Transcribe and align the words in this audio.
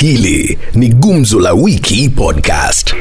Hili 0.00 0.58
ni 0.74 0.88
Gumzo 0.88 1.40
la 1.40 1.52
Wiki 1.54 2.08
Podcast. 2.08 2.94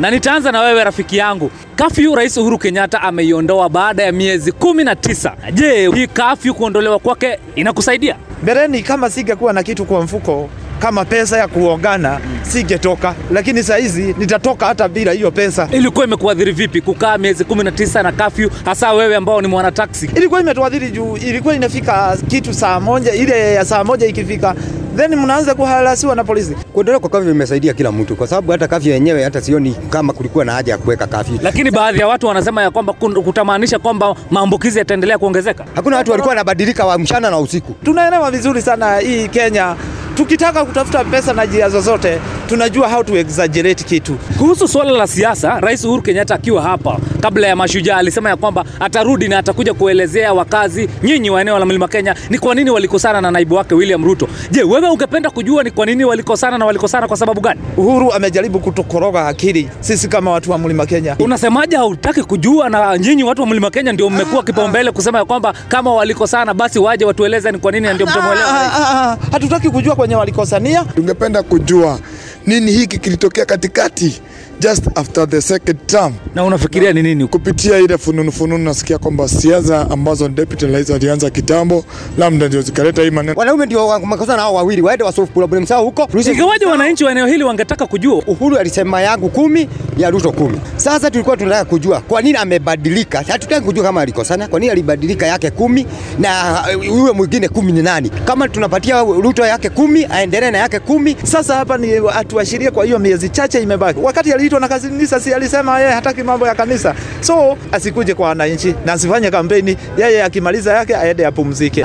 na 0.00 0.10
nitaanza 0.10 0.52
na 0.52 0.60
wewe 0.60 0.84
rafiki 0.84 1.16
yangu. 1.16 1.50
Kafyu 1.76 2.14
Rais 2.14 2.36
Uhuru 2.36 2.58
Kenyatta 2.58 3.02
ameiondoa 3.02 3.68
baada 3.68 4.02
ya 4.02 4.12
miezi 4.12 4.52
kumi 4.52 4.84
na 4.84 4.96
tisa. 4.96 5.36
Je, 5.52 5.90
hii 5.90 6.06
kafyu 6.06 6.54
kuondolewa 6.54 6.98
kwake 6.98 7.38
inakusaidia? 7.54 8.16
Mbeleni 8.42 8.82
kama 8.82 9.10
singekuwa 9.10 9.52
na 9.52 9.62
kitu 9.62 9.84
kwa 9.84 10.02
mfuko 10.02 10.50
kama 10.84 11.04
pesa 11.04 11.38
ya 11.38 11.48
kuongana 11.48 12.20
singetoka, 12.42 13.14
lakini 13.30 13.62
saa 13.62 13.76
hizi 13.76 14.14
nitatoka 14.18 14.66
hata 14.66 14.88
bila 14.88 15.12
hiyo 15.12 15.30
pesa. 15.30 15.68
Ilikuwa 15.72 16.04
imekuadhiri 16.06 16.52
vipi 16.52 16.80
kukaa 16.80 17.18
miezi 17.18 17.44
kumi 17.44 17.64
na 17.64 17.70
tisa 17.72 18.02
na 18.02 18.12
kafyu, 18.12 18.50
hasa 18.64 18.92
wewe 18.92 19.16
ambao 19.16 19.40
ni 19.40 19.48
mwanataksi? 19.48 20.10
Ilikuwa 20.16 20.40
imetuadhiri 20.40 20.90
juu 20.90 21.16
ilikuwa 21.16 21.54
inafika 21.54 22.16
kitu 22.28 22.54
saa 22.54 22.80
moja, 22.80 23.12
ile 23.12 23.54
ya 23.54 23.64
saa 23.64 23.84
moja 23.84 24.06
ikifika 24.06 24.54
then 24.96 25.16
mnaanza 25.16 25.54
kuhalasiwa 25.54 26.14
na 26.16 26.24
polisi. 26.24 26.54
Kuendelea 26.72 26.98
kwa 27.00 27.10
kafyu 27.10 27.30
imesaidia 27.30 27.72
kila 27.72 27.92
mtu, 27.92 28.16
kwa 28.16 28.26
sababu 28.26 28.52
hata 28.52 28.68
kafyu 28.68 28.92
yenyewe 28.92 29.24
hata 29.24 29.40
sioni 29.40 29.76
kama 29.90 30.12
kulikuwa 30.12 30.44
na 30.44 30.52
haja 30.52 30.72
ya 30.72 30.78
kuweka 30.78 31.06
kafyu. 31.06 31.38
Lakini 31.42 31.70
baadhi 31.70 32.00
ya 32.00 32.06
watu 32.08 32.26
wanasema 32.26 32.62
ya 32.62 32.70
kwamba 32.70 32.92
kutamaanisha 32.92 33.78
kwamba 33.78 34.14
maambukizi 34.30 34.78
yataendelea 34.78 35.18
kuongezeka. 35.18 35.64
Hakuna 35.74 35.96
watu 35.96 36.10
walikuwa 36.10 36.30
wanabadilika 36.30 36.84
wa 36.86 36.98
mchana 36.98 37.30
na 37.30 37.38
usiku. 37.38 37.72
Tunaelewa 37.84 38.30
vizuri 38.30 38.62
sana 38.62 38.98
hii 38.98 39.28
Kenya, 39.28 39.76
tukitaka 40.14 40.64
kutafuta 40.64 41.04
pesa 41.04 41.32
na 41.32 41.44
njia 41.44 41.68
zozote 41.68 42.18
tunajua 42.46 42.88
how 42.88 43.02
to 43.04 43.16
exaggerate 43.16 43.84
kitu. 43.84 44.14
Kuhusu 44.38 44.68
suala 44.68 44.90
la 44.90 45.06
siasa, 45.06 45.60
Rais 45.60 45.84
Uhuru 45.84 46.02
Kenyatta 46.02 46.34
akiwa 46.34 46.62
hapa 46.62 46.98
kabla 47.20 47.46
ya 47.46 47.56
Mashujaa 47.56 47.96
alisema 47.96 48.28
ya 48.30 48.36
kwamba 48.36 48.64
atarudi 48.80 49.28
na 49.28 49.38
atakuja 49.38 49.74
kuelezea 49.74 50.32
wakazi 50.32 50.88
nyinyi 51.02 51.30
wa 51.30 51.40
eneo 51.40 51.58
la 51.58 51.66
Mlima 51.66 51.88
Kenya 51.88 52.14
ni 52.30 52.38
kwa 52.38 52.54
nini 52.54 52.70
walikosana 52.70 53.20
na 53.20 53.30
naibu 53.30 53.54
wake 53.54 53.74
William 53.74 54.04
Ruto. 54.04 54.28
Je, 54.50 54.62
wewe 54.62 54.88
ungependa 54.88 55.30
kujua 55.30 55.62
ni 55.62 55.70
kwa 55.70 55.86
nini 55.86 56.04
walikosana 56.04 56.58
na 56.58 56.66
walikosana 56.66 57.08
kwa 57.08 57.16
sababu 57.16 57.40
gani? 57.40 57.60
Uhuru 57.76 58.12
amejaribu 58.12 58.60
kutukoroga 58.60 59.26
akili 59.26 59.68
sisi 59.80 60.08
kama 60.08 60.30
watu 60.30 60.50
wa 60.50 60.58
Mlima 60.58 60.86
Kenya. 60.86 61.16
Unasemaje 61.18 61.76
hautaki 61.76 62.22
kujua 62.22 62.68
na 62.68 62.98
nyinyi 62.98 63.24
watu 63.24 63.40
wa 63.42 63.46
Mlima 63.48 63.70
Kenya 63.70 63.92
ndio 63.92 64.10
mmekuwa 64.10 64.42
kipaumbele 64.42 64.90
kusema 64.92 65.18
ya 65.18 65.24
kwamba 65.24 65.54
kama 65.68 65.94
walikosana 65.94 66.54
basi 66.54 66.78
waje 66.78 67.04
watueleze 67.04 67.52
ni 67.52 67.58
kwa 67.58 67.72
nini 67.72 67.94
ndio 67.94 68.06
Ah, 68.06 68.10
mtamwelewa. 68.10 68.48
ah, 68.50 69.10
ah, 69.12 69.16
hatutaki 69.32 69.70
kujua 69.70 69.96
kwenye 70.04 70.16
walikosania. 70.16 70.84
tungependa 70.84 71.42
kujua 71.42 71.98
nini 72.46 72.72
hiki 72.72 72.98
kilitokea 72.98 73.44
katikati 73.46 74.22
just 74.60 74.88
after 74.98 75.28
the 75.28 75.40
second 75.42 75.86
term 75.86 76.12
Na 76.34 76.44
unafikiria 76.44 76.92
ni 76.92 77.02
nini? 77.02 77.26
kupitia 77.26 77.78
ile 77.78 77.98
fununu 77.98 78.32
fununu 78.32 78.64
nasikia 78.64 78.98
kwamba 78.98 79.28
siasa 79.28 79.90
ambazo 79.90 80.28
deputy 80.28 80.66
rais 80.66 80.90
alianza 80.90 81.30
kitambo 81.30 81.84
labda 82.18 82.48
ndio 82.48 82.62
zikaleta 82.62 83.02
hii 83.02 83.10
maneno 83.10 83.34
Wanaume 83.36 83.66
ndio 83.66 83.86
wamekosa 83.88 84.36
nao 84.36 84.54
wawili, 84.54 84.82
waende 84.82 85.04
wasolve 85.04 85.30
problem 85.32 85.66
zao 85.66 85.84
huko. 85.84 86.08
Ingawaje 86.32 86.66
wananchi 86.66 87.04
wa 87.04 87.10
eneo 87.12 87.26
hili 87.26 87.44
wangetaka 87.44 87.86
kujua 87.86 88.14
Uhuru 88.26 88.56
alisema 88.58 89.00
yangu 89.02 89.28
kumi 89.28 89.68
ya 89.96 90.10
Ruto 90.10 90.32
kumi. 90.32 90.60
Sasa 90.76 91.10
tulikuwa 91.10 91.36
tunataka 91.36 91.64
kujua 91.64 92.00
kwa 92.00 92.22
nini 92.22 92.38
amebadilika. 92.38 93.22
Hatutaki 93.28 93.66
kujua 93.66 93.84
kama 93.84 94.00
alikosana, 94.00 94.48
kwa 94.48 94.60
nini 94.60 94.72
alibadilika 94.72 95.26
yake 95.26 95.50
kumi 95.50 95.86
na 96.18 96.62
uh, 96.78 96.86
yule 96.86 97.12
mwingine 97.12 97.48
kumi 97.48 97.72
ni 97.72 97.82
nani? 97.82 98.10
Kama 98.24 98.48
tunapatia 98.48 99.00
Ruto 99.02 99.46
yake 99.46 99.70
kumi, 99.70 100.04
aendelee 100.10 100.50
na 100.50 100.58
yake 100.58 100.78
kumi. 100.78 101.16
Sasa 101.24 101.54
hapa 101.56 101.78
ni 101.78 101.92
atuashirie 102.14 102.70
kwa 102.70 102.84
hiyo 102.84 102.98
miezi 102.98 103.28
chache 103.28 103.62
imebaki. 103.62 104.00
Wakati 104.00 104.32
aliitwa 104.44 104.60
na 104.60 104.68
kanisa, 104.68 105.20
si 105.20 105.34
alisema 105.34 105.80
yeye 105.80 105.92
hataki 105.92 106.22
mambo 106.22 106.46
ya 106.46 106.54
kanisa, 106.54 106.94
so 107.20 107.56
asikuje 107.72 108.14
kwa 108.14 108.28
wananchi 108.28 108.74
na 108.86 108.92
asifanye 108.92 109.30
kampeni. 109.30 109.76
Yeye 109.98 110.22
akimaliza 110.24 110.72
yake 110.72 110.96
aende 110.96 111.26
apumzike. 111.26 111.84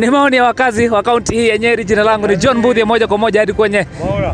Ni 0.00 0.10
maoni 0.10 0.36
ya 0.36 0.44
wakazi 0.44 0.88
wa 0.88 1.02
kaunti 1.02 1.34
hii 1.34 1.48
ya 1.48 1.58
Nyeri. 1.58 1.84
Jina 1.84 2.02
langu 2.02 2.26
ni 2.28 2.36
John 2.36 2.58
Mbudhi, 2.58 2.84
moja 2.84 3.06
kwa 3.06 3.18
moja 3.18 3.40
hadi 3.40 3.52
kwenye 3.52 3.86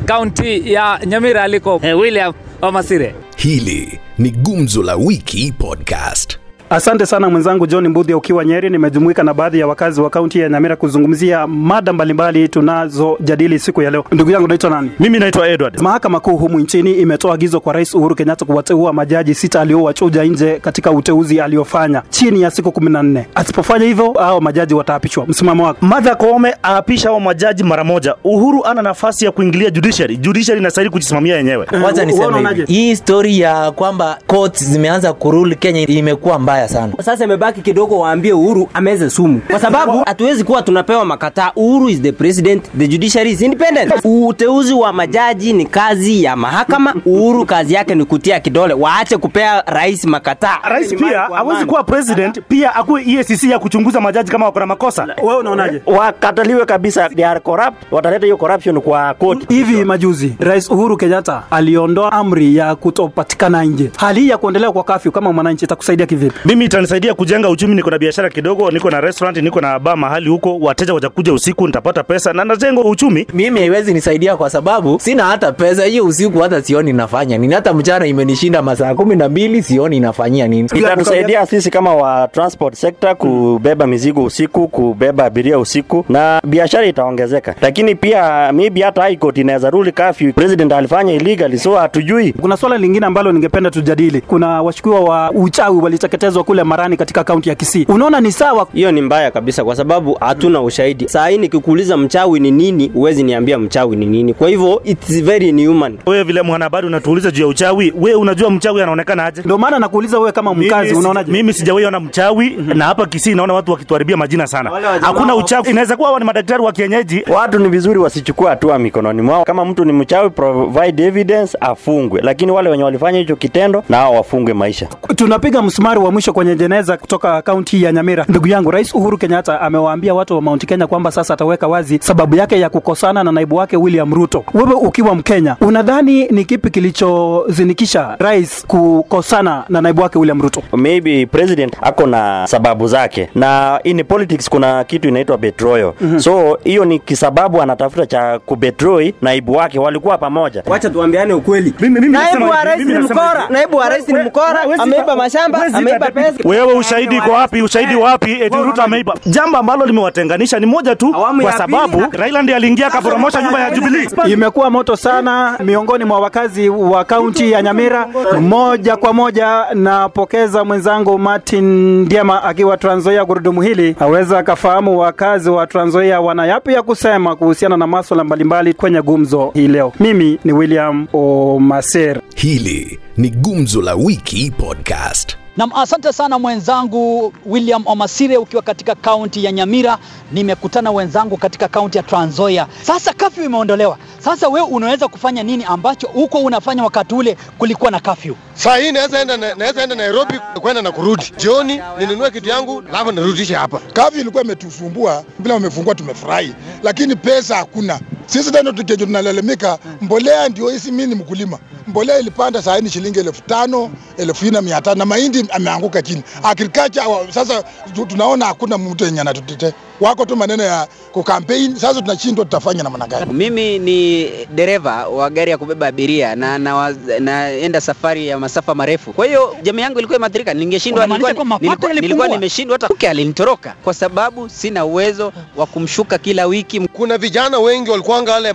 kaunti 0.04 0.72
ya 0.72 1.00
Nyamira 1.06 1.42
aliko 1.42 1.80
eh, 1.82 1.98
William 1.98 2.32
Wamasire. 2.60 3.14
Hili 3.36 4.00
ni 4.18 4.30
Gumzo 4.30 4.82
la 4.82 4.96
Wiki 4.96 5.52
Podcast. 5.58 6.38
Asante 6.70 7.06
sana 7.06 7.30
mwenzangu 7.30 7.66
John 7.66 7.88
Mbudhi 7.88 8.14
ukiwa 8.14 8.44
Nyeri. 8.44 8.70
Nimejumuika 8.70 9.22
na 9.22 9.34
baadhi 9.34 9.58
ya 9.58 9.66
wakazi 9.66 10.00
wa 10.00 10.10
kaunti 10.10 10.38
ya 10.40 10.48
Nyamira 10.48 10.76
kuzungumzia 10.76 11.46
mada 11.46 11.92
mbalimbali 11.92 12.48
tunazojadili 12.48 13.58
siku 13.58 13.82
ya 13.82 13.90
leo. 13.90 14.04
Ndugu 14.12 14.30
yangu 14.30 14.48
naitwa 14.48 14.70
nani? 14.70 14.90
Mimi 15.00 15.18
naitwa 15.18 15.48
Edward. 15.48 15.80
Mahakama 15.80 16.20
Kuu 16.20 16.36
humu 16.36 16.58
nchini 16.60 16.92
imetoa 16.92 17.34
agizo 17.34 17.60
kwa 17.60 17.72
Rais 17.72 17.94
Uhuru 17.94 18.14
Kenyatta 18.14 18.44
kuwateua 18.44 18.92
majaji 18.92 19.34
sita 19.34 19.60
aliowachuja 19.60 20.24
nje 20.24 20.58
katika 20.62 20.90
uteuzi 20.90 21.40
aliofanya 21.40 22.02
chini 22.10 22.42
ya 22.42 22.50
siku 22.50 22.72
kumi 22.72 22.90
na 22.90 23.02
nne. 23.02 23.26
Asipofanya 23.34 23.84
hivyo, 23.86 24.12
hao 24.12 24.40
majaji 24.40 24.74
wataapishwa. 24.74 25.26
Msimamo 25.26 25.64
wako? 25.64 25.86
Martha 25.86 26.14
Koome 26.14 26.54
aapisha 26.64 27.08
hao 27.08 27.20
majaji 27.20 27.62
mara 27.64 27.84
moja. 27.84 28.14
Uhuru 28.24 28.64
ana 28.64 28.82
nafasi 28.82 29.24
ya 29.24 29.30
kuingilia 29.32 29.70
judiciary. 29.70 30.16
Judiciary 30.16 30.60
inastahili 30.60 30.90
kujisimamia 30.90 31.36
yenyewe. 31.36 31.66
Kwanza 31.66 32.04
niseme 32.04 32.64
hii 32.66 32.96
story 32.96 33.40
ya 33.40 33.70
kwamba 33.72 34.18
courts 34.26 34.64
zimeanza 34.64 35.12
kurule 35.12 35.54
Kenya 35.54 35.80
imekuwa 35.86 36.38
mbaya 36.38 36.55
sana. 36.68 36.92
Sasa 37.02 37.24
imebaki 37.24 37.60
kidogo 37.62 37.98
waambie 37.98 38.32
Uhuru 38.32 38.68
ameze 38.74 39.10
sumu, 39.10 39.40
kwa 39.50 39.60
sababu 39.60 40.02
hatuwezi 40.06 40.44
kuwa 40.44 40.62
tunapewa 40.62 41.04
makataa. 41.04 41.52
Uhuru 41.56 41.88
is 41.88 42.02
the 42.02 42.12
president, 42.12 42.64
the 42.78 42.88
judiciary 42.88 43.30
is 43.30 43.40
independent. 43.42 43.92
Uteuzi 44.04 44.72
wa 44.74 44.92
majaji 44.92 45.52
ni 45.52 45.66
kazi 45.66 46.22
ya 46.24 46.36
mahakama. 46.36 46.94
Uhuru 47.06 47.46
kazi 47.46 47.74
yake 47.74 47.94
ni 47.94 48.04
kutia 48.04 48.40
kidole, 48.40 48.74
waache 48.74 49.16
kupea 49.16 49.62
rais 49.66 50.04
makataa. 50.04 50.58
Rais 50.68 50.94
pia 50.94 51.20
hawezi 51.20 51.64
kuwa 51.64 51.84
president, 51.84 52.40
pia 52.48 52.74
akuwe 52.74 53.02
EACC 53.08 53.44
ya 53.44 53.58
kuchunguza 53.58 54.00
majaji 54.00 54.30
kama 54.30 54.44
wako 54.46 54.60
na 54.60 54.66
makosa. 54.66 55.06
Wewe 55.22 55.36
unaonaje? 55.36 55.82
wakataliwe 55.86 56.66
kabisa, 56.66 57.08
they 57.08 57.26
are 57.26 57.40
corrupt, 57.40 57.76
wataleta 57.92 58.26
hiyo 58.26 58.36
corruption 58.36 58.80
kwa 58.80 59.14
court. 59.14 59.48
Hivi 59.48 59.84
majuzi 59.84 60.34
Rais 60.38 60.70
Uhuru 60.70 60.96
Kenyatta 60.96 61.42
aliondoa 61.50 62.12
amri 62.12 62.56
ya 62.56 62.74
kutopatikana 62.74 63.64
nje. 63.64 63.90
Hali 63.96 64.20
hii 64.20 64.28
ya 64.28 64.38
kuendelea 64.38 64.72
kwa 64.72 64.84
kafyu 64.84 65.12
kama 65.12 65.32
mwananchi 65.32 65.64
itakusaidia 65.64 66.06
kivipi? 66.06 66.45
Mimi 66.46 66.64
itanisaidia 66.64 67.14
kujenga 67.14 67.48
uchumi. 67.48 67.74
Niko 67.74 67.90
na 67.90 67.98
biashara 67.98 68.30
kidogo, 68.30 68.70
niko 68.70 68.90
na 68.90 69.00
restaurant, 69.00 69.36
niko 69.42 69.60
na 69.60 69.78
bar 69.78 69.96
mahali 69.96 70.28
huko, 70.30 70.58
wateja 70.58 70.94
watakuja 70.94 71.32
usiku, 71.32 71.66
nitapata 71.66 72.02
pesa 72.02 72.32
na 72.32 72.44
najenga 72.44 72.80
uchumi. 72.80 73.26
Mimi 73.34 73.60
haiwezi 73.60 73.94
nisaidia 73.94 74.36
kwa 74.36 74.50
sababu 74.50 75.00
sina 75.00 75.24
hata 75.24 75.52
pesa 75.52 75.84
hiyo. 75.84 76.04
Usiku 76.06 76.38
hata 76.38 76.62
sioni 76.62 76.90
inafanya 76.90 77.38
nini, 77.38 77.54
hata 77.54 77.74
mchana 77.74 78.06
imenishinda 78.06 78.62
masaa 78.62 78.94
kumi 78.94 79.16
na 79.16 79.28
mbili 79.28 79.62
sioni 79.62 79.96
inafanyia 79.96 80.48
nini. 80.48 80.68
Itatusaidia 80.74 81.46
sisi 81.46 81.70
kama 81.70 81.94
wa 81.94 82.28
transport 82.28 82.74
sector 82.74 83.16
kubeba 83.16 83.86
mizigo 83.86 84.24
usiku, 84.24 84.68
kubeba 84.68 85.24
abiria 85.24 85.58
usiku, 85.58 86.04
na 86.08 86.40
biashara 86.44 86.86
itaongezeka. 86.86 87.54
Lakini 87.60 87.94
pia 87.94 88.52
maybe 88.52 88.82
hata 88.82 89.02
high 89.02 89.16
court 89.16 89.38
inaweza 89.38 89.70
rule 89.70 89.92
curfew, 89.92 90.32
president 90.32 90.72
alifanya 90.72 91.12
illegal, 91.12 91.58
so 91.58 91.74
hatujui. 91.76 92.32
Kuna 92.32 92.56
swala 92.56 92.78
lingine 92.78 93.06
ambalo 93.06 93.32
ningependa 93.32 93.70
tujadili. 93.70 94.20
Kuna 94.20 94.62
washukiwa 94.62 95.00
wa 95.00 95.30
uchawi 95.30 95.76
waliteketezwa 95.78 96.35
kule 96.44 96.64
Marani 96.64 96.96
katika 96.96 97.24
kaunti 97.24 97.48
ya 97.48 97.54
Kisii. 97.54 97.84
Unaona 97.88 98.20
ni 98.20 98.32
sawa? 98.32 98.66
Hiyo 98.74 98.92
ni 98.92 99.02
mbaya 99.02 99.30
kabisa, 99.30 99.64
kwa 99.64 99.76
sababu 99.76 100.14
hatuna 100.20 100.62
ushahidi. 100.62 101.08
Saa 101.08 101.28
hii 101.28 101.38
nikikuuliza 101.38 101.96
mchawi 101.96 102.40
ni 102.40 102.50
nini, 102.50 102.88
huwezi 102.94 103.22
niambia 103.22 103.58
mchawi 103.58 103.96
ni 103.96 104.06
nini. 104.06 104.34
Kwa 104.34 104.48
hivyo 104.48 104.80
it's 104.84 105.22
very 105.22 105.48
inhuman. 105.48 105.98
Wewe 106.06 106.22
vile 106.22 106.42
mwanahabari 106.42 106.86
unatuuliza 106.86 107.30
juu 107.30 107.42
ya 107.42 107.48
uchawi, 107.48 107.92
wewe 108.00 108.14
unajua 108.16 108.50
mchawi 108.50 108.82
anaonekana 108.82 109.24
aje? 109.24 109.42
Ndio 109.44 109.58
maana 109.58 109.78
nakuuliza 109.78 110.18
wewe 110.18 110.32
kama 110.32 110.54
mkazi, 110.54 110.94
unaonaje? 110.94 111.32
Mimi 111.32 111.52
sijawahi 111.52 111.86
ona 111.86 112.00
mchawi 112.00 112.50
na 112.50 112.84
hapa 112.84 113.06
Kisii 113.06 113.34
naona 113.34 113.54
watu 113.54 113.72
wakituharibia 113.72 114.16
majina 114.16 114.46
sana. 114.46 114.70
Hakuna 115.00 115.34
uchawi. 115.36 115.70
Inaweza 115.70 115.96
kuwa 115.96 116.08
hawa 116.08 116.18
ni 116.20 116.24
madaktari 116.26 116.62
wa 116.62 116.72
kienyeji. 116.72 117.22
Watu 117.34 117.58
ni 117.58 117.68
vizuri 117.68 117.98
wasichukue 117.98 118.48
hatua 118.48 118.78
mikononi 118.78 119.22
mwao. 119.22 119.44
Kama 119.44 119.64
mtu 119.64 119.84
ni 119.84 119.92
mchawi, 119.92 120.30
provide 120.30 121.04
evidence, 121.04 121.58
afungwe. 121.60 122.20
Lakini 122.22 122.52
wale 122.52 122.70
wenye 122.70 122.84
walifanya 122.84 123.18
hicho 123.18 123.36
kitendo, 123.36 123.84
na 123.88 123.96
hao 123.96 124.14
wafungwe 124.14 124.54
maisha. 124.54 124.88
Tunapiga 125.16 125.62
msumari 125.62 126.00
wa 126.00 126.12
mwisho 126.12 126.25
kwenye 126.32 126.54
jeneza 126.54 126.96
kutoka 126.96 127.42
kaunti 127.42 127.82
ya 127.82 127.92
Nyamira. 127.92 128.24
Ndugu 128.28 128.46
yangu, 128.48 128.70
Rais 128.70 128.94
Uhuru 128.94 129.18
Kenyatta 129.18 129.60
amewaambia 129.60 130.14
watu 130.14 130.34
wa 130.34 130.40
Mount 130.42 130.66
Kenya 130.66 130.86
kwamba 130.86 131.10
sasa 131.10 131.34
ataweka 131.34 131.68
wazi 131.68 131.98
sababu 132.02 132.36
yake 132.36 132.60
ya 132.60 132.70
kukosana 132.70 133.24
na 133.24 133.32
naibu 133.32 133.56
wake 133.56 133.76
William 133.76 134.14
Ruto. 134.14 134.44
Wewe 134.54 134.74
ukiwa 134.74 135.14
Mkenya, 135.14 135.56
unadhani 135.60 136.26
ni 136.28 136.44
kipi 136.44 136.70
kilichozinikisha 136.70 138.16
rais 138.18 138.66
kukosana 138.66 139.64
na 139.68 139.80
naibu 139.80 140.02
wake 140.02 140.18
William 140.18 140.42
Ruto? 140.42 140.62
maybe 140.76 141.26
president 141.26 141.76
ako 141.82 142.06
na 142.06 142.46
sababu 142.46 142.86
zake, 142.88 143.28
na 143.34 143.80
in 143.84 144.04
politics 144.04 144.48
kuna 144.50 144.84
kitu 144.84 145.08
inaitwa 145.08 145.38
betrayal. 145.38 145.92
Mm-hmm. 146.00 146.20
So 146.20 146.58
hiyo 146.64 146.84
ni 146.84 146.98
kisababu 146.98 147.62
anatafuta 147.62 148.06
cha 148.06 148.38
kubetroy 148.38 149.12
naibu 149.22 149.52
wake, 149.52 149.78
walikuwa 149.78 150.18
pamoja. 150.18 150.62
Wacha 150.66 150.90
tuambiane 150.90 151.32
ukweli. 151.34 151.74
Naibu 152.10 152.44
wa 152.50 152.64
rais 152.64 152.86
ni 152.86 152.98
mkora, 152.98 153.46
naibu 153.50 153.76
wa 153.76 153.88
rais 153.88 154.08
ni 154.08 154.22
mkora, 154.22 154.60
ameiba 154.78 155.16
mashamba, 155.16 155.66
ameiba 155.72 156.10
pesa. 156.16 156.48
Wewe 156.48 156.72
ushahidi 156.74 157.16
iko 157.16 157.30
wapi? 157.30 157.62
Ushahidi 157.62 157.94
wapi? 157.94 158.32
Eti 158.32 158.56
Ruto 158.56 158.82
ameiba. 158.82 159.14
Jambo 159.26 159.58
ambalo 159.58 159.86
limewatenganisha 159.86 160.58
ni 160.60 160.66
moja 160.66 160.96
tu, 160.96 161.14
kwa 161.42 161.52
sababu. 161.52 162.02
Raila 162.12 162.42
ndiye 162.42 162.56
aliingia 162.56 162.86
akaporomosha 162.86 163.42
nyumba 163.42 163.60
ya 163.60 163.70
Jubilee. 163.70 164.08
Imekuwa 164.32 164.70
moto 164.70 164.96
sana 164.96 165.58
miongoni 165.64 166.04
mwa 166.04 166.20
wakazi 166.20 166.68
wa 166.68 167.04
kaunti 167.04 167.52
ya 167.52 167.62
Nyamira. 167.62 168.06
Moja 168.40 168.96
kwa 168.96 169.12
moja 169.12 169.64
napokeza 169.74 170.64
mwenzangu 170.64 171.18
Martin 171.18 171.64
Ndiema 172.00 172.42
akiwa 172.42 172.76
Trans 172.76 172.96
Nzoia, 173.00 173.24
gurudumu 173.24 173.62
hili 173.62 173.96
aweza 174.00 174.38
akafahamu 174.38 174.98
wakazi 174.98 175.50
wa 175.50 175.66
Trans 175.66 175.88
Nzoia 175.88 176.20
wana 176.20 176.46
yapi 176.46 176.72
ya 176.72 176.82
kusema 176.82 177.36
kuhusiana 177.36 177.76
na 177.76 177.86
maswala 177.86 178.24
mbalimbali 178.24 178.74
kwenye 178.74 179.02
gumzo 179.02 179.50
hii 179.54 179.68
leo. 179.68 179.92
Mimi 180.00 180.38
ni 180.44 180.52
William 180.52 181.06
Omaser. 181.12 182.20
Hili 182.36 182.98
ni 183.16 183.30
Gumzo 183.30 183.82
la 183.82 183.94
Wiki 183.94 184.52
Podcast. 184.58 185.36
Nam, 185.56 185.72
asante 185.74 186.12
sana 186.12 186.38
mwenzangu 186.38 187.32
William 187.46 187.82
Omasire, 187.86 188.36
ukiwa 188.36 188.62
katika 188.62 188.94
kaunti 188.94 189.44
ya 189.44 189.52
Nyamira. 189.52 189.98
Nimekutana 190.32 190.90
wenzangu 190.90 191.36
katika 191.36 191.68
kaunti 191.68 191.98
ya 191.98 192.02
Trans 192.04 192.30
Nzoia. 192.32 192.66
Sasa 192.82 193.12
kafyu 193.12 193.44
imeondolewa. 193.44 193.98
Sasa 194.18 194.48
wewe 194.48 194.66
unaweza 194.66 195.08
kufanya 195.08 195.42
nini 195.42 195.64
ambacho 195.64 196.06
huko 196.08 196.38
unafanya 196.38 196.84
wakati 196.84 197.14
ule 197.14 197.36
kulikuwa 197.58 197.90
na 197.90 198.00
kafyu? 198.00 198.36
Saa 198.54 198.76
hii 198.76 198.92
naweza 198.92 199.20
enda, 199.20 199.36
naweza 199.36 199.82
enda 199.82 199.94
Nairobi 199.94 200.34
kwenda 200.60 200.82
na 200.82 200.92
kurudi 200.92 201.32
jioni, 201.38 201.80
ninunue 201.98 202.30
kitu 202.30 202.48
yangu 202.48 202.82
alafu 202.88 203.12
nirudishe 203.12 203.54
hapa. 203.54 203.78
Kafyu 203.92 204.20
ilikuwa 204.20 204.44
imetusumbua, 204.44 205.24
bila 205.38 205.54
wamefungua 205.54 205.94
tumefurahi, 205.94 206.54
lakini 206.82 207.16
pesa 207.16 207.56
hakuna. 207.56 208.00
Sisi 208.26 208.50
tena 208.52 208.72
tukeje 208.72 209.04
tunalalamika, 209.06 209.78
mbolea 210.00 210.48
ndio 210.48 210.68
hisi. 210.68 210.90
Mimi 210.92 211.06
ni 211.06 211.14
mkulima, 211.14 211.58
mbolea 211.86 212.18
ilipanda 212.18 212.62
saa 212.62 212.80
ni 212.80 212.90
shilingi 212.90 213.18
elfu 213.18 213.42
tano 213.42 213.90
elfu 214.16 214.44
nne 214.46 214.60
mia 214.60 214.80
tano 214.80 214.96
na 214.98 215.06
mahindi 215.06 215.44
ameanguka 215.50 216.02
chini. 216.02 216.22
Agriculture 216.42 217.04
sasa 217.30 217.64
tunaona 218.08 218.46
hakuna 218.46 218.78
mtu 218.78 219.04
yenye 219.04 219.20
anatutete, 219.20 219.74
wako 220.00 220.24
tu 220.26 220.36
maneno 220.36 220.62
ya 220.62 220.88
kukampeni. 221.12 221.80
Sasa 221.80 222.02
tunashindwa 222.02 222.44
tutafanya 222.44 222.82
namna 222.82 223.06
gani? 223.06 223.32
Mimi 223.32 223.78
ni 223.78 224.30
dereva 224.54 225.08
wa 225.08 225.30
gari 225.30 225.50
ya 225.50 225.58
kubeba 225.58 225.86
abiria 225.86 226.36
na 226.36 226.58
na- 226.58 226.94
naenda 227.20 227.80
safari 227.80 228.26
ya 228.28 228.38
masafa 228.38 228.74
marefu. 228.74 229.12
Kwa 229.12 229.26
hiyo 229.26 229.56
jamii 229.62 229.82
yangu 229.82 229.98
ilikuwa 229.98 230.16
imeathirika, 230.18 230.54
ningeshindwa, 230.54 231.06
nilikuwa, 231.06 231.32
nilikuwa, 231.60 231.92
nilikuwa 231.92 232.28
nimeshindwa, 232.28 232.74
hata 232.80 232.94
mke 232.94 233.08
alinitoroka 233.08 233.74
kwa 233.84 233.94
sababu 233.94 234.48
sina 234.48 234.84
uwezo 234.84 235.32
wa 235.56 235.66
kumshuka 235.66 236.18
kila 236.18 236.46
wiki. 236.46 236.80
Kuna 236.80 237.18
vijana 237.18 237.58
wengi 237.58 237.90
walikuanga 237.90 238.32
wale 238.32 238.52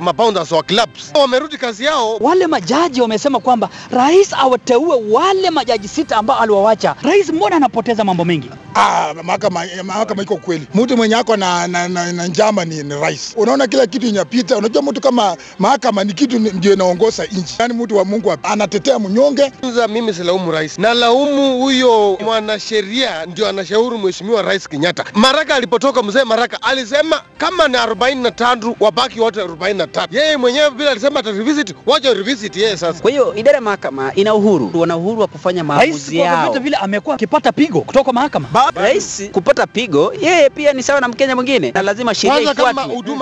mabounders 0.00 0.52
wa 0.52 0.62
clubs 0.62 1.12
wamerudi 1.20 1.56
kazi 1.56 1.84
yao. 1.84 2.16
Wale 2.16 2.46
majaji 2.46 3.00
wamesema 3.00 3.40
kwamba 3.40 3.68
rais 3.90 4.32
awateue 4.32 5.02
wale 5.10 5.50
majaji 5.50 5.88
sita 5.88 6.16
ambao 6.16 6.40
aliwawacha. 6.40 6.94
Rais 7.02 7.30
mbona 7.30 7.56
anapoteza 7.56 8.04
mambo 8.04 8.24
mengi? 8.24 8.50
Ah, 8.74 9.14
mahakama 9.22 9.64
mahakama 9.84 10.22
iko 10.22 10.36
kweli. 10.36 10.66
Mtu 10.74 10.96
mwenye 10.96 11.14
ako 11.14 11.36
na, 11.36 11.66
na, 11.66 11.88
na, 11.88 12.12
na 12.12 12.26
njama 12.26 12.64
ni, 12.64 12.82
ni 12.82 12.94
rais. 13.00 13.32
Unaona 13.36 13.66
kila 13.66 13.86
kitu 13.86 14.06
inapita. 14.06 14.56
Unajua 14.56 14.82
mtu 14.82 15.00
kama 15.00 15.36
mahakama 15.58 16.04
ni 16.04 16.12
kitu 16.12 16.38
ndio 16.38 16.72
inaongoza 16.72 17.24
nchi, 17.24 17.54
yaani 17.58 17.74
mtu 17.74 17.96
wa 17.96 18.04
Mungu 18.04 18.34
anatetea 18.42 18.98
mnyonge. 18.98 19.52
Mimi 19.88 20.14
silaumu 20.14 20.52
rais, 20.52 20.78
nalaumu 20.78 21.58
huyo 21.60 22.18
mwanasheria 22.24 23.26
ndio 23.26 23.48
anashauri 23.48 23.98
mheshimiwa 23.98 24.42
rais 24.42 24.68
Kenyatta. 24.68 25.04
Maraka 25.14 25.54
alipotoka, 25.54 26.02
mzee 26.02 26.24
Maraka 26.24 26.62
alisema 26.62 27.22
kama 27.38 27.68
ni 27.68 27.74
43 27.76 28.74
wabaki 28.80 29.20
wote 29.20 29.40
43. 29.40 30.06
Yeye 30.10 30.36
mwenyewe 30.36 30.70
vile 30.70 30.90
alisema 30.90 31.20
ata 31.20 31.30
revisit, 31.32 31.74
wacha 31.86 32.14
revisit 32.14 32.56
yeye 32.56 32.76
sasa. 32.76 33.00
Kwa 33.02 33.10
hiyo 33.10 33.34
idara 33.34 33.54
ya 33.56 33.60
mahakama 33.60 34.14
ina 34.14 34.34
uhuru, 34.34 34.70
wana 34.74 34.96
uhuru 34.96 35.20
wa 35.20 35.26
kufanya 35.26 35.64
maamuzi 35.64 36.16
kwa 36.16 36.26
yao. 36.26 36.52
vile 36.52 36.76
amekuwa 36.76 37.14
akipata 37.14 37.52
pigo 37.52 37.80
kutoka 37.80 38.12
mahakama. 38.12 38.48
Rais 38.74 39.22
kupata 39.32 39.66
pigo, 39.66 40.14
yeye 40.20 40.50
pia 40.50 40.63
ni 40.72 40.82
sawa 40.82 41.00
na 41.00 41.08
Mkenya 41.08 41.34
mwingine, 41.36 41.70
na 41.72 41.82
lazima 41.82 42.14
sheria 42.14 42.40
ifuatwe. 42.40 42.64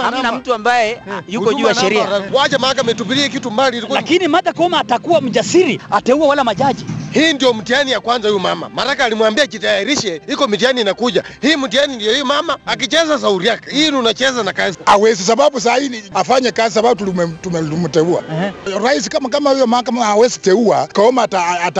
Hamna 0.02 0.32
mtu 0.32 0.54
ambaye 0.54 1.02
yuko 1.28 1.52
juu 1.54 1.66
ya 1.66 1.74
sheria. 1.74 2.08
Wacha 2.32 2.58
mahakama 2.58 2.90
itupilie 2.90 3.28
kitu 3.28 3.50
mbali. 3.50 3.82
Lakini 3.90 4.28
Martha 4.28 4.52
Koome 4.52 4.76
atakuwa 4.76 5.20
mjasiri, 5.20 5.80
ateua 5.90 6.26
wala 6.26 6.44
majaji. 6.44 6.86
Hii 7.12 7.32
ndio 7.32 7.52
mtihani 7.54 7.90
ya 7.90 8.00
kwanza 8.00 8.28
huyu 8.28 8.40
mama. 8.40 8.68
Maraka 8.68 9.04
alimwambia 9.04 9.46
jitayarishe, 9.46 10.20
iko 10.28 10.48
mtihani 10.48 10.80
inakuja. 10.80 11.22
Hii 11.40 11.56
mtihani 11.56 11.96
ndio 11.96 12.14
hii 12.14 12.22
mama 12.22 12.58
akicheza 12.66 13.18
sauri 13.18 13.46
yake. 13.46 13.70
Hii 13.70 13.90
ni 13.90 13.96
unacheza 13.96 14.42
na 14.42 14.52
kazi. 14.52 14.78
Hawezi 14.86 15.22
sababu 15.24 15.60
saa 15.60 15.76
hii 15.76 16.02
afanye 16.14 16.50
kazi 16.52 16.74
sababu 16.74 17.04
tulimteua. 17.42 18.22
Uh-huh. 18.22 18.84
Rais 18.84 19.08
kama 19.08 19.28
kama 19.28 19.50
hiyo 19.50 19.66
mahakama 19.66 20.04
hawezi 20.04 20.38
teua, 20.38 20.86
Kaoma 20.86 21.22
ata- 21.22 21.72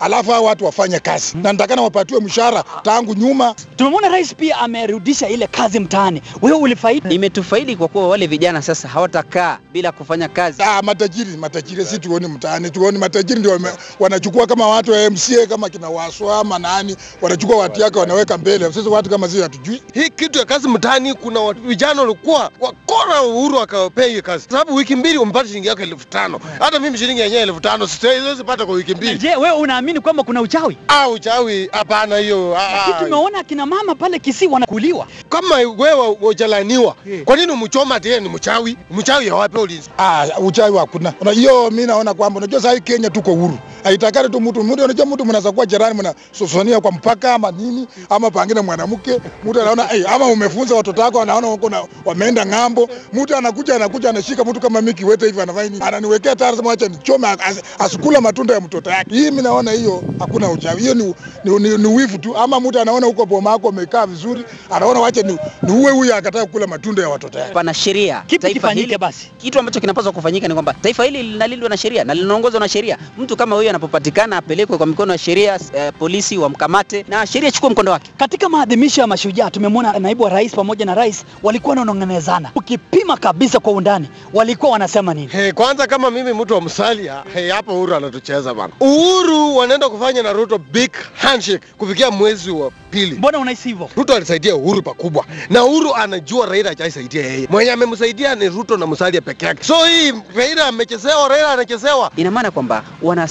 alafu 0.00 0.30
hao 0.30 0.44
watu 0.44 0.64
wafanye 0.64 0.98
kazi. 1.00 1.36
Na 1.42 1.52
nitakana 1.52 1.82
wapatiwe 1.82 2.20
mshahara 2.20 2.64
tangu 2.82 3.14
nyuma. 3.14 3.54
Tumemwona 3.76 4.08
rais 4.08 4.34
pia 4.34 4.58
amerudisha 4.58 5.28
ile 5.28 5.46
kazi 5.46 5.80
mtaani. 5.80 6.22
Wewe 6.42 6.58
ulifaidi? 6.58 7.14
Imetufaidi 7.14 7.76
kwa 7.76 7.88
kuwa 7.88 8.08
wale 8.08 8.26
vijana 8.26 8.62
sasa 8.62 8.88
hawatakaa 8.88 9.58
bila 9.72 9.92
kufanya 9.92 10.28
kazi. 10.28 10.62
Ah, 10.62 10.82
matajiri 10.82 11.36
matajiri, 11.36 11.84
si 11.84 11.98
tuone 11.98 12.26
mtaani, 12.28 12.70
tuone 12.70 12.98
matajiri 12.98 13.40
ndio 13.40 13.60
wanachukua 14.00 14.46
kama 14.48 14.66
watu 14.68 14.92
wa 14.92 15.10
MCA 15.10 15.46
kama 15.48 15.68
kina 15.68 15.90
Waswa 15.90 16.38
ama 16.40 16.58
nani, 16.58 16.96
wanachukua 17.22 17.56
watu 17.56 17.80
yake 17.80 17.98
wanaweka 17.98 18.38
mbele. 18.38 18.72
Sisi 18.72 18.88
watu 18.88 19.10
kama 19.10 19.28
sisi 19.28 19.42
hatujui. 19.42 19.82
Hii 19.94 20.08
kitu 20.10 20.38
ya 20.38 20.44
kazi 20.44 20.68
mtaani, 20.68 21.14
kuna 21.14 21.40
watu 21.40 21.60
vijana 21.60 22.02
walikuwa 22.02 22.50
wakora 22.60 23.22
Uhuru 23.22 23.60
akawapea 23.60 24.06
hiyo 24.06 24.22
kazi, 24.22 24.46
sababu 24.50 24.74
wiki 24.74 24.96
mbili 24.96 25.18
umpata 25.18 25.48
shilingi 25.48 25.68
yako 25.68 25.82
elfu 25.82 26.06
tano. 26.08 26.40
Hata 26.58 26.78
mimi 26.78 26.98
shilingi 26.98 27.20
yenyewe 27.20 27.42
elfu 27.42 27.60
tano 27.60 27.86
siwezi 27.86 28.44
pata 28.44 28.66
kwa 28.66 28.74
wiki 28.74 28.94
mbili. 28.94 29.18
Je, 29.18 29.36
wewe 29.36 29.56
unaamini 29.56 30.00
kwamba 30.00 30.22
kuna 30.22 30.40
uchawi? 30.40 30.76
Ah, 30.88 31.08
uchawi 31.08 31.68
hapana, 31.72 32.16
hiyo 32.16 32.56
ah, 32.58 32.86
ah. 32.86 32.92
tumeona 33.04 33.38
akina 33.38 33.66
mama 33.66 33.94
pale 33.94 34.18
Kisii 34.18 34.46
wanakuliwa. 34.46 35.06
kama 35.28 35.54
wewe 35.56 36.16
wajalaniwa, 36.20 36.96
kwa 37.24 37.36
nini 37.36 37.52
umchoma 37.52 37.94
ati 37.94 38.08
yeye 38.08 38.20
ni 38.20 38.28
mchawi? 38.28 38.76
Mchawi 38.90 39.28
hawape 39.28 39.58
ulinzi. 39.58 39.90
Ah, 39.98 40.26
uchawi 40.38 40.78
hakuna. 40.78 41.12
Una 41.20 41.30
hiyo 41.30 41.70
mimi 41.70 41.86
naona 41.86 42.14
kwamba 42.14 42.38
unajua 42.38 42.60
sasa 42.60 42.80
Kenya 42.80 43.10
tuko 43.10 43.30
huru. 43.34 43.58
Haitakani 43.84 44.28
tu 44.28 44.40
mtu 44.40 44.62
mtu 44.64 44.84
unajua 44.84 45.06
mtu 45.06 45.24
mnaweza 45.24 45.52
kuwa 45.52 45.66
jirani 45.66 46.00
mnasosonia 46.00 46.80
kwa 46.80 46.92
mpaka 46.92 47.34
ama 47.34 47.50
nini 47.50 47.86
ama 48.10 48.30
pangine 48.30 48.60
mwanamke 48.60 49.20
mtu 49.44 49.60
anaona 49.62 49.86
hey, 49.86 50.04
ama 50.08 50.26
umefunza 50.26 50.74
watoto 50.74 51.02
wako 51.02 51.20
anaona 51.22 51.48
wako 51.48 51.70
na 51.70 51.84
wameenda 52.04 52.46
ng'ambo 52.46 52.88
mtu 53.12 53.36
anakuja 53.36 53.76
anakuja 53.76 54.10
anashika 54.10 54.44
mtu 54.44 54.60
kama 54.60 54.80
mimi 54.80 54.94
kiwete 54.94 55.26
hivi 55.26 55.40
anafanya 55.40 55.68
nini 55.70 55.82
ananiwekea 55.84 56.36
tayari 56.36 56.56
sema 56.56 56.72
acha 56.72 56.88
nichome 56.88 57.28
as, 57.28 57.62
asikula 57.78 58.20
matunda 58.20 58.54
ya 58.54 58.60
mtoto 58.60 58.90
yake 58.90 59.14
hii 59.14 59.24
mimi 59.30 59.42
naona 59.42 59.70
hiyo 59.70 60.02
hakuna 60.18 60.50
uchawi 60.50 60.80
hiyo 60.80 60.94
ni, 60.94 61.14
ni, 61.44 61.58
ni, 61.58 61.78
ni 61.78 61.86
wivu 61.86 62.18
tu 62.18 62.36
ama 62.36 62.60
mtu 62.60 62.80
anaona 62.80 63.06
huko 63.06 63.26
boma 63.26 63.50
yako 63.50 63.68
amekaa 63.68 64.06
vizuri 64.06 64.44
anaona 64.70 65.00
wacha 65.00 65.22
ni, 65.22 65.38
ni 65.62 65.72
uwe 65.72 65.92
huyu 65.92 66.14
akataka 66.14 66.46
kula 66.46 66.66
matunda 66.66 67.02
ya 67.02 67.08
watoto 67.08 67.38
yake 67.38 67.54
Pana 67.54 67.74
sheria. 67.74 68.22
Kipi 68.26 68.52
kifanyike 68.52 68.98
basi? 68.98 69.30
Kitu 69.38 69.58
ambacho 69.58 69.80
kinapaswa 69.80 70.12
kufanyika 70.12 70.48
ni 70.48 70.54
kwamba 70.54 70.74
taifa 70.74 71.04
hili 71.04 71.22
linalindwa 71.22 71.68
na 71.68 71.76
sheria 71.76 72.04
na 72.04 72.14
linaongozwa 72.14 72.60
na 72.60 72.68
sheria. 72.68 72.98
Mtu 73.18 73.36
kama 73.36 73.56
huyo 73.56 73.67
anapopatikana 73.70 74.36
apelekwe 74.36 74.76
kwa 74.78 74.86
mikono 74.86 75.12
ya 75.12 75.18
sheria, 75.18 75.58
eh, 75.74 75.92
polisi 75.98 76.38
wamkamate 76.38 77.04
na 77.08 77.26
sheria 77.26 77.48
ichukue 77.48 77.70
mkondo 77.70 77.92
wake. 77.92 78.10
Katika 78.16 78.48
maadhimisho 78.48 79.00
ya 79.00 79.06
mashujaa 79.06 79.50
tumemwona 79.50 79.98
naibu 79.98 80.22
wa 80.24 80.30
rais 80.30 80.54
pamoja 80.54 80.84
na 80.84 80.94
rais 80.94 81.24
walikuwa 81.42 81.70
wananong'onezana. 81.76 82.50
Ukipima 82.54 83.16
kabisa 83.16 83.60
kwa 83.60 83.72
undani, 83.72 84.08
walikuwa 84.34 84.72
wanasema 84.72 85.14
nini? 85.14 85.26
Hey, 85.26 85.52
kwanza 85.52 85.86
kama 85.86 86.10
mimi 86.10 86.32
mtu 86.32 86.54
wa 86.54 86.60
Musalia, 86.60 87.22
hey, 87.34 87.50
hapa 87.50 87.72
Uhuru 87.72 87.94
anatucheza 87.94 88.54
bana. 88.54 88.72
Uhuru 88.80 89.56
wanaenda 89.56 89.88
kufanya 89.88 90.22
na 90.22 90.32
Ruto 90.32 90.58
big 90.58 90.90
handshake 91.14 91.66
kufikia 91.78 92.10
mwezi 92.10 92.50
wa 92.50 92.70
pili. 92.90 93.14
Mbona 93.16 93.38
unahisi 93.38 93.68
hivyo? 93.68 93.88
Ruto 93.96 94.14
alisaidia 94.14 94.56
Uhuru 94.56 94.82
pakubwa, 94.82 95.24
na 95.50 95.64
Uhuru 95.64 95.94
anajua 95.94 96.46
Raila 96.46 96.68
hajaisaidia 96.68 97.26
yeye. 97.26 97.46
Mwenye 97.50 97.70
amemsaidia 97.72 98.34
ni 98.34 98.48
Ruto 98.48 98.76
na 98.76 98.86
Musalia 98.86 99.20
peke 99.20 99.46
yake. 99.46 99.64
So 99.64 99.84
hii 99.84 100.12
Raila 100.36 100.66
amechezewa, 100.66 101.28
Raila 101.28 101.52
anachezewa. 101.52 102.10
Ina 102.16 102.30
maana 102.30 102.50
kwamba 102.50 102.84
wana 103.02 103.28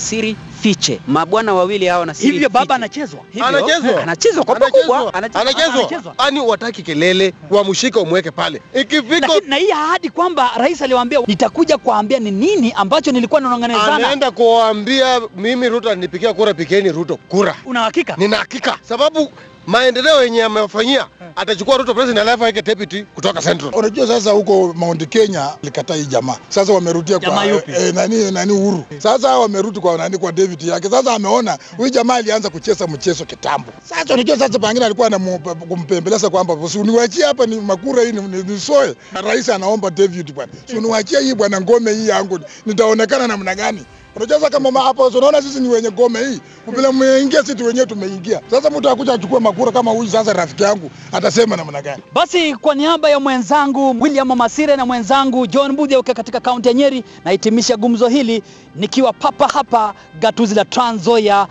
siri. 0.64 1.00
Mabwana 1.08 1.54
wawili 1.54 1.86
hao 1.88 2.14
siri 2.14 2.34
Hivyo 2.34 2.50
baba 2.50 2.76
anachezwa. 2.76 3.20
Anachezwa. 3.42 4.04
anachezwa 4.04 4.44
kwa 4.46 4.56
pakubwa, 4.56 5.14
Anachezwa. 5.14 6.14
Yaani 6.20 6.40
wataki 6.40 6.84
kelele, 6.84 7.34
wamshike 7.50 8.00
umweke 8.00 8.32
pale. 8.32 8.62
Ikifika 8.74 9.28
na 9.48 9.56
hii 9.56 9.72
ahadi 9.72 10.10
kwamba 10.10 10.52
rais 10.58 10.82
aliwaambia 10.82 11.20
nitakuja 11.28 11.78
kuambia 11.78 12.20
ni 12.20 12.32
nini 12.32 12.72
ambacho 12.76 13.12
nilikuwa 13.12 13.42
nanong'onezana. 13.42 13.96
anaenda 13.96 14.32
kuwaambia 14.32 15.22
mimi 15.38 15.70
Ruto 15.70 15.96
nipikia 15.96 16.34
kura, 16.34 16.54
pikeni 16.54 16.92
Ruto 16.92 17.18
kura. 17.18 17.56
Una 17.66 17.80
hakika? 17.80 18.16
Nina 18.18 18.38
hakika 18.38 18.78
sababu 18.82 19.32
maendeleo 19.68 20.24
yenye 20.24 20.44
amefanyia 20.44 21.08
atachukua 21.36 21.78
Ruto 21.78 21.94
president 21.94 22.20
alafu 22.22 22.44
aweke 22.44 22.62
deputy 22.62 23.04
kutoka 23.04 23.42
Central. 23.42 23.72
Unajua 23.76 24.08
sasa 24.08 24.32
huko 24.32 24.74
Mount 24.74 25.10
Kenya 25.10 25.50
likataa 25.64 25.96
hii 25.96 26.06
jamaa. 26.06 26.36
Sasa 26.50 26.74
wamerudia 26.74 27.20
kwa 27.20 27.46
e, 27.46 27.62
e, 27.68 27.92
nani 27.92 28.32
nani 28.32 28.52
Uhuru. 28.52 28.84
Sasa 28.98 29.38
wamerudi 29.38 29.80
kwa 29.80 29.98
nani 29.98 30.18
kwa 30.18 30.32
David 30.32 30.62
yake. 30.62 30.90
Sasa 30.90 31.14
ameona 31.14 31.58
huyu 31.78 31.90
jamaa 31.90 32.16
alianza 32.16 32.50
kucheza 32.50 32.88
mchezo 32.88 33.26
kitambo. 33.26 33.72
Sasa 33.90 34.14
unajua 34.14 34.38
sasa 34.38 34.60
pengine 34.60 34.86
alikuwa 34.86 35.08
anampembeleza 35.08 36.30
kwamba 36.30 36.70
si 36.70 36.78
uniwachie 36.80 37.26
hapa 37.26 37.46
ni 37.46 37.60
makura 37.62 38.04
hii 38.04 38.12
ni, 38.12 38.22
ni, 38.22 38.44
ni 38.44 38.60
soe. 38.60 38.96
Rais 39.14 39.50
anaomba 39.50 39.90
David 39.90 40.34
bwana. 40.34 40.52
Si 40.66 40.76
uniwachie 40.78 41.20
hii 41.20 41.34
bwana 41.34 41.62
ngome 41.62 41.94
hii 41.94 42.08
yangu 42.08 42.40
nitaonekana 42.66 43.28
namna 43.28 43.56
gani? 43.56 43.86
Sasa 44.26 44.50
kama 44.50 44.82
hapo 44.82 45.08
unaona 45.08 45.42
sisi 45.42 45.60
ni 45.60 45.68
wenye 45.70 45.90
gome 45.90 46.20
hii. 46.20 46.40
Bila 46.76 46.92
mmeingia 46.92 47.44
sisi 47.44 47.64
wenyewe 47.64 47.86
tumeingia. 47.86 48.42
Sasa 48.52 48.70
mtu 48.70 48.90
akuja 48.90 49.14
achukue 49.14 49.40
makura 49.40 49.72
kama 49.72 49.92
huyu 49.92 50.10
sasa 50.10 50.34
rafiki 50.34 50.64
yangu 50.64 50.92
atasema 51.12 51.56
namna 51.56 51.82
gani? 51.82 52.04
Basi 52.14 52.56
kwa 52.56 52.76
niaba 52.76 53.10
ya 53.10 53.20
mwenzangu 53.20 53.96
William 54.02 54.28
Masire 54.36 54.76
na 54.76 54.86
mwenzangu 54.86 55.48
John 55.48 55.72
Mbudhi 55.72 55.96
ukiwa 55.98 56.16
katika 56.16 56.40
kaunti 56.40 56.68
ya 56.68 56.74
Nyeri, 56.74 57.04
nahitimisha 57.26 57.78
gumzo 57.78 58.08
hili 58.08 58.44
nikiwa 58.76 59.14
papa 59.14 59.48
hapa 59.48 59.94
gatuzi 60.20 60.56
la 60.56 60.66
Trans 60.66 61.02
Nzoia. 61.02 61.48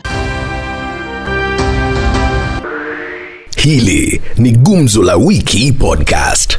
Hili 3.57 4.21
ni 4.37 4.51
Gumzo 4.53 5.03
la 5.03 5.17
Wiki 5.17 5.73
Podcast. 5.73 6.59